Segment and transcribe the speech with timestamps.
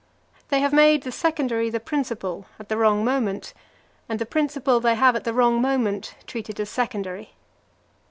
[0.49, 3.53] They have made the secondary the principal at the wrong moment,
[4.09, 7.35] and the principal they have at the wrong moment treated as secondary.